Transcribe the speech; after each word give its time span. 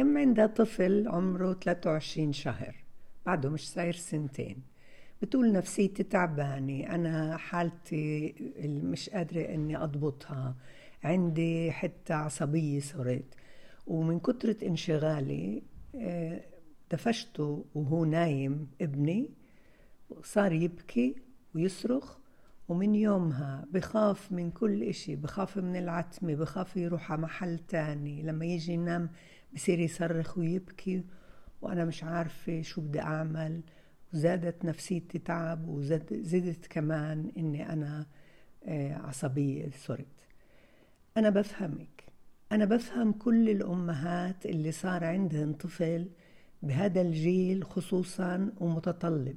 أم 0.00 0.18
عندها 0.18 0.46
طفل 0.46 1.08
عمره 1.08 1.52
23 1.52 2.32
شهر 2.32 2.74
بعده 3.26 3.50
مش 3.50 3.68
صاير 3.70 3.92
سنتين. 3.94 4.62
بتقول 5.22 5.52
نفسيتي 5.52 6.02
تعبانة 6.02 6.94
أنا 6.94 7.36
حالتي 7.36 8.34
مش 8.64 9.10
قادرة 9.10 9.40
إني 9.54 9.76
أضبطها. 9.76 10.56
عندي 11.04 11.72
حتة 11.72 12.14
عصبية 12.14 12.80
صرت 12.80 13.34
ومن 13.86 14.20
كترة 14.20 14.56
انشغالي 14.62 15.62
آه، 15.94 16.40
دفشته 16.90 17.64
وهو 17.74 18.04
نايم 18.04 18.68
ابني 18.80 19.30
صار 20.22 20.52
يبكي 20.52 21.14
ويصرخ. 21.54 22.20
ومن 22.68 22.94
يومها 22.94 23.64
بخاف 23.72 24.32
من 24.32 24.50
كل 24.50 24.82
إشي 24.82 25.16
بخاف 25.16 25.58
من 25.58 25.76
العتمة 25.76 26.34
بخاف 26.34 26.76
يروح 26.76 27.12
على 27.12 27.20
محل 27.22 27.58
تاني. 27.58 28.22
لما 28.22 28.44
يجي 28.46 28.72
ينام 28.72 29.10
بصير 29.54 29.78
يصرخ 29.78 30.38
ويبكي 30.38 31.04
وأنا 31.62 31.84
مش 31.84 32.04
عارفة 32.04 32.62
شو 32.62 32.80
بدي 32.80 33.00
أعمل. 33.00 33.60
وزادت 34.14 34.64
نفسيتي 34.64 35.18
تعب 35.18 35.68
وزدت 35.68 36.66
كمان 36.66 37.32
إني 37.36 37.72
أنا 37.72 38.06
آه، 38.64 38.94
عصبية 38.94 39.70
صرت. 39.70 40.06
أنا 41.16 41.30
بفهمك. 41.30 42.04
أنا 42.52 42.64
بفهم 42.64 43.12
كل 43.12 43.48
الأمهات 43.48 44.46
اللي 44.46 44.72
صار 44.72 45.04
عندهن 45.04 45.52
طفل 45.52 46.08
بهذا 46.62 47.00
الجيل 47.00 47.64
خصوصا 47.64 48.52
ومتطلب. 48.60 49.36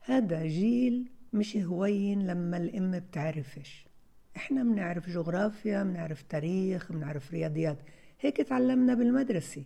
هذا 0.00 0.46
جيل 0.46 1.10
مش 1.32 1.56
هوين 1.56 2.26
لما 2.26 2.56
الأم 2.56 2.98
بتعرفش. 2.98 3.88
إحنا 4.36 4.62
بنعرف 4.62 5.10
جغرافيا 5.10 5.82
بنعرف 5.82 6.22
تاريخ 6.22 6.92
بنعرف 6.92 7.30
رياضيات. 7.32 7.78
هيك 8.20 8.36
تعلمنا 8.36 8.94
بالمدرسة 8.94 9.64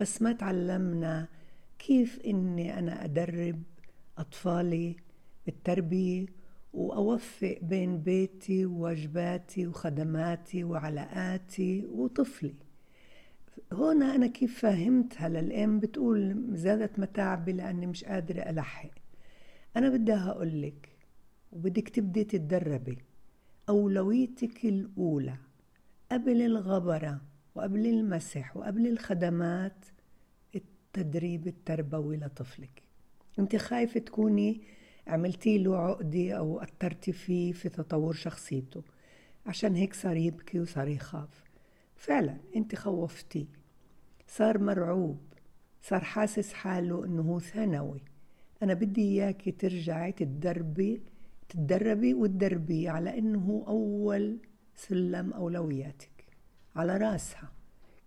بس 0.00 0.22
ما 0.22 0.32
تعلمنا 0.32 1.28
كيف 1.78 2.20
إني 2.26 2.78
أنا 2.78 3.04
أدرب 3.04 3.62
أطفالي 4.18 4.96
بالتربية 5.46 6.26
وأوفق 6.72 7.58
بين 7.62 7.98
بيتي 7.98 8.66
وواجباتي 8.66 9.66
وخدماتي 9.66 10.64
وعلاقاتي 10.64 11.86
وطفلي. 11.86 12.54
هون 13.72 14.02
أنا 14.02 14.26
كيف 14.26 14.58
فهمتها 14.58 15.28
للام 15.28 15.80
بتقول 15.80 16.44
زادت 16.52 16.98
متاعبي 16.98 17.52
لأني 17.52 17.86
مش 17.86 18.04
قادرة 18.04 18.40
ألحق. 18.40 18.90
أنا 19.76 19.88
بدي 19.88 20.14
أقول 20.14 20.62
لك 20.62 20.88
وبدك 21.52 21.88
تبدي 21.88 22.24
تتدربي. 22.24 22.98
أولويتك 23.68 24.64
الأولى 24.64 25.36
قبل 26.12 26.42
الغبرة. 26.42 27.31
وقبل 27.54 27.86
المسح 27.86 28.56
وقبل 28.56 28.86
الخدمات 28.86 29.86
التدريب 30.54 31.46
التربوي 31.46 32.16
لطفلك. 32.16 32.82
انت 33.38 33.56
خايفة 33.56 34.00
تكوني 34.00 34.60
عملتي 35.06 35.58
له 35.58 35.76
عقدة 35.76 36.32
أو 36.32 36.58
أثرتي 36.58 37.12
فيه 37.12 37.52
في 37.52 37.68
تطور 37.68 38.12
شخصيته. 38.12 38.82
عشان 39.46 39.74
هيك 39.74 39.94
صار 39.94 40.16
يبكي 40.16 40.60
وصار 40.60 40.88
يخاف. 40.88 41.44
فعلا 41.96 42.36
انت 42.56 42.74
خوفتيه 42.74 43.46
صار 44.26 44.58
مرعوب. 44.58 45.20
صار 45.82 46.00
حاسس 46.04 46.52
حاله 46.52 47.04
إنه 47.04 47.22
هو 47.22 47.40
ثانوي. 47.40 48.00
أنا 48.62 48.74
بدي 48.74 49.02
إياكي 49.02 49.50
ترجعي 49.50 50.12
تتدربي 50.12 51.02
تتدربي 51.48 52.14
وتدربي 52.14 52.88
على 52.88 53.18
إنه 53.18 53.38
هو 53.38 53.66
أول 53.66 54.38
سلم 54.74 55.32
أولوياتك. 55.32 56.11
على 56.76 56.96
راسها. 56.96 57.52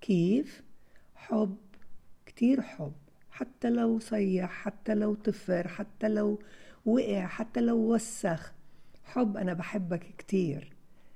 كيف؟ 0.02 0.64
حب 1.16 1.58
كتير 2.26 2.62
حب. 2.62 2.94
حتى 3.32 3.70
لو 3.70 4.00
صيح 4.00 4.52
حتى 4.52 4.96
لو 4.96 5.16
طفر 5.16 5.68
حتى 5.68 6.08
لو 6.10 6.40
وقع 6.86 7.26
حتى 7.26 7.62
لو 7.62 7.94
وسخ. 7.94 8.54
حب 9.04 9.38
أنا 9.38 9.54
بحبك 9.54 10.16
كتير. 10.18 10.74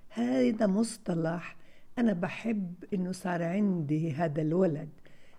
هذا 0.10 0.68
مصطلح 0.68 1.56
أنا 1.98 2.14
بحب 2.14 2.74
إنه 2.94 3.12
صار 3.12 3.44
عندي 3.44 4.12
هذا 4.12 4.42
الولد. 4.42 4.90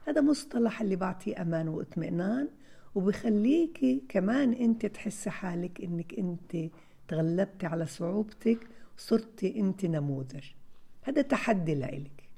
هذا 0.06 0.20
مصطلح 0.20 0.81
اللي 0.81 0.97
بعطيه 0.97 1.43
أمان 1.43 1.69
واطمئنان 1.69 2.49
وبخليكي 2.94 4.03
كمان 4.09 4.53
أنت 4.53 4.87
تحسي 4.87 5.31
حالك 5.31 5.81
إنك 5.81 6.15
أنت 6.19 6.72
تغلبتي 7.09 7.66
على 7.66 7.87
صعوبتك 7.87 8.59
وصرتي 8.97 9.60
أنت 9.60 9.84
نموذج. 9.84 10.44
هذا 11.03 11.22
تحدي 11.22 11.75
لإلك. 11.75 12.28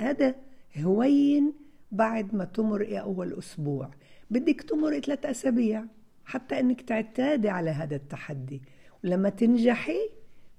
هذا 0.00 0.34
هوين 0.78 1.52
بعد 1.92 2.34
ما 2.34 2.44
تمرقي 2.44 3.00
أول 3.00 3.32
أسبوع. 3.32 3.90
بدك 4.30 4.62
تمرقي 4.62 5.00
ثلاث 5.00 5.26
أسابيع 5.26 5.84
حتى 6.24 6.60
إنك 6.60 6.80
تعتادي 6.80 7.48
على 7.48 7.70
هذا 7.70 7.96
التحدي. 7.96 8.62
ولما 9.04 9.28
تنجحي 9.28 10.10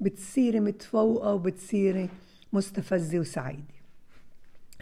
بتصيري 0.02 0.60
متفوقة 0.60 1.34
وبتصيري 1.34 2.10
مستفزة 2.54 3.20
وسعيدة. 3.20 3.64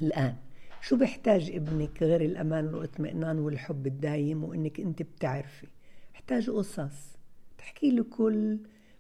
الآن 0.02 0.36
شو 0.82 0.96
بيحتاج 0.96 1.52
ابنك 1.52 2.04
غير 2.04 2.22
الأمان 2.22 2.74
والإطمئنان 2.74 3.40
والحب 3.40 3.88
الدايم 3.88 4.44
وإنك 4.44 4.80
أنت 4.80 5.02
بتعرفي؟ 5.02 5.68
بحتاج 6.14 6.50
قصص. 6.50 7.18
تحكي 7.58 7.92
له 7.92 8.04
كل 8.04 8.60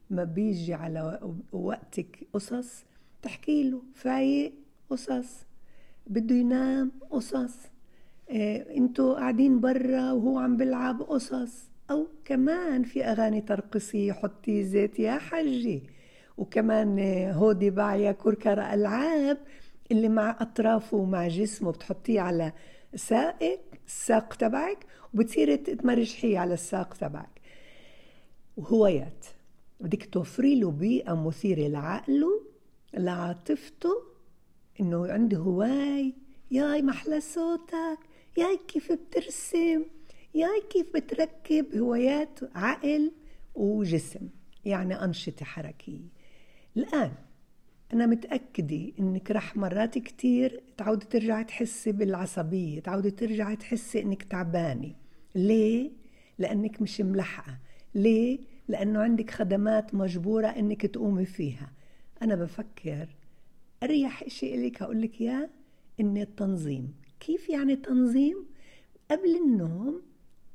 ما 0.10 0.24
بيجي 0.24 0.74
على 0.74 1.20
وقتك 1.52 2.28
قصص 2.34 2.86
تحكي 3.22 3.70
له 3.70 3.82
فايق 3.94 4.54
قصص. 4.90 5.46
بده 6.08 6.36
ينام 6.36 6.92
قصص. 7.09 7.56
إيه 8.30 8.78
أنتوا 8.78 9.16
قاعدين 9.16 9.59
برا 9.59 10.12
وهو 10.12 10.40
عم 10.40 10.58
بلعب 10.58 11.02
قصص. 11.02 11.70
أو 11.92 12.08
كمان 12.26 12.84
في 12.84 13.04
أغاني 13.04 13.42
ترقصي 13.42 14.14
حطي 14.14 14.64
زيت 14.64 15.00
يا 15.00 15.18
حجي. 15.18 15.84
وكمان 16.38 17.00
هودي 17.34 17.70
باعية 17.70 18.12
كركرة 18.12 18.74
ألعاب 18.74 19.38
اللي 19.92 20.10
مع 20.10 20.38
أطرافه 20.40 20.98
ومع 20.98 21.28
جسمه. 21.28 21.72
بتحطيه 21.72 22.22
على 22.22 22.52
ساقك 22.96 23.81
الساق 23.88 24.34
تبعك 24.36 24.86
وبتصيري 25.14 25.58
تمرجحيه 25.58 26.40
على 26.40 26.54
الساق 26.54 26.94
تبعك. 26.94 27.42
وهوايات. 28.58 29.26
بدك 29.80 30.06
توفري 30.06 30.60
له 30.60 30.72
بيئة 30.72 31.14
مثيرة 31.28 31.68
لعقله. 31.68 32.50
لعاطفته 32.94 34.03
إنه 34.79 35.07
عنده 35.07 35.38
هواي. 35.38 36.13
ياي 36.52 36.81
محلى 36.81 37.22
صوتك. 37.22 38.00
ياي 38.38 38.59
كيف 38.68 38.91
بترسم. 38.91 39.85
ياي 40.35 40.62
كيف 40.69 40.94
بتركب 40.96 41.75
هوايات 41.75 42.40
عقل 42.56 43.12
وجسم. 43.56 44.30
يعني 44.66 45.03
أنشطة 45.03 45.46
حركية. 45.46 46.09
الآن 46.78 47.12
أنا 47.94 48.06
متأكدة 48.06 48.91
إنك 49.00 49.31
رح 49.31 49.57
مرات 49.57 49.97
كتير 49.97 50.63
تعودي 50.78 51.06
ترجعي 51.06 51.44
تحسي 51.44 51.91
بالعصبية 51.91 52.80
تعودي 52.80 53.12
ترجعي 53.12 53.56
تحسي 53.56 54.01
إنك 54.01 54.24
تعبانة. 54.24 54.96
ليه؟ 55.35 55.91
لأنك 56.40 56.81
مش 56.81 57.01
ملحقة. 57.01 57.57
ليه؟ 57.96 58.40
لأنه 58.68 59.00
عندك 59.00 59.31
خدمات 59.31 59.96
مجبورة 59.96 60.47
إنك 60.47 60.85
تقومي 60.85 61.25
فيها. 61.25 61.72
أنا 62.22 62.36
بفكر 62.36 63.08
أريح 63.84 64.24
إشي 64.24 64.56
إليك 64.56 64.82
هقول 64.84 65.02
لك 65.02 65.22
إياه 65.22 65.50
إن 66.00 66.18
التنظيم. 66.18 66.94
كيف 67.20 67.50
يعني 67.50 67.76
تنظيم؟ 67.76 68.46
قبل 69.12 69.36
النوم 69.36 70.02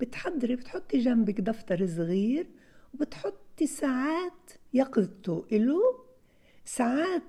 بتحضري 0.00 0.56
بتحطي 0.56 0.98
جنبك 0.98 1.40
دفتر 1.40 1.86
صغير 1.86 2.46
وبتحطي 2.94 3.66
ساعات 3.66 4.50
يقظته 4.74 5.44
إله 5.52 5.80
ساعات 6.64 7.22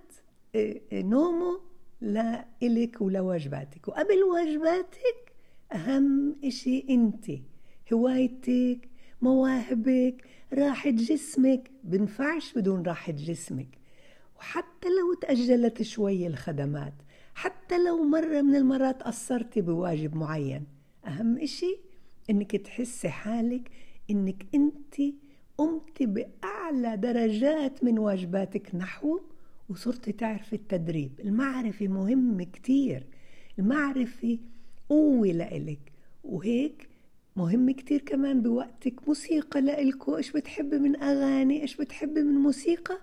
آه، 0.56 0.82
آه، 0.94 1.02
نومه 1.02 1.60
لإلك 2.02 3.02
ولواجباتك 3.02 3.88
وقبل 3.88 4.24
واجباتك 4.24 5.34
أهم 5.72 6.36
إشي 6.44 6.86
أنت 6.90 7.26
هوايتك 7.94 8.90
مواهبك 9.22 10.24
راحة 10.54 10.90
جسمك. 10.90 11.72
بنفعش 11.84 12.54
بدون 12.54 12.82
راحة 12.82 13.12
جسمك. 13.12 13.78
وحتى 14.40 14.88
لو 14.88 15.14
تأجلت 15.14 15.82
شوي 15.82 16.28
الخدمات 16.28 16.94
حتى 17.36 17.84
لو 17.84 18.04
مرة 18.04 18.42
من 18.42 18.56
المرات 18.56 19.04
قصرتي 19.04 19.62
بواجب 19.62 20.16
معين 20.16 20.66
أهم 21.08 21.38
إشي 21.38 21.78
إنك 22.30 22.56
تحسي 22.56 23.10
حالك 23.10 23.72
إنك 24.10 24.46
أنت 24.56 24.96
قمتي 25.58 26.06
بأعلى 26.06 26.98
درجات 26.98 27.84
من 27.84 28.00
واجباتك 28.00 28.76
نحوه 28.76 29.22
وصرتي 29.70 30.12
تعرفي 30.12 30.54
التدريب. 30.54 31.20
المعرفة 31.20 31.88
مهم 31.88 32.44
كتير 32.44 33.06
المعرفة 33.60 34.38
قوة 34.90 35.28
لإلك 35.28 35.92
وهيك 36.24 36.90
مهم 37.38 37.72
كتير 37.72 38.02
كمان 38.02 38.42
بوقتك. 38.42 39.08
موسيقى 39.08 39.62
لإلكو 39.62 40.18
إيش 40.18 40.32
بتحبي 40.32 40.80
من 40.80 41.04
أغاني؟ 41.04 41.62
إيش 41.62 41.76
بتحبي 41.76 42.24
من 42.24 42.34
موسيقى؟ 42.34 42.98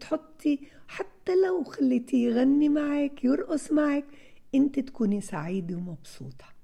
تحطي 0.00 0.58
حتى 0.88 1.32
لو 1.46 1.64
خليتيه 1.64 2.26
يغني 2.28 2.68
معك 2.68 3.24
يرقص 3.24 3.72
معك 3.72 4.04
أنت 4.54 4.80
تكوني 4.80 5.20
سعيدة 5.20 5.76
ومبسوطة. 5.76 6.55